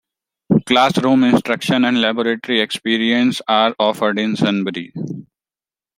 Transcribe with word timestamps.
Classroom 0.65 1.23
instruction 1.25 1.85
and 1.85 2.01
laboratory 2.01 2.59
experience 2.59 3.39
are 3.47 3.75
offered 3.77 4.17
in 4.17 4.35
Sunbury. 4.35 4.91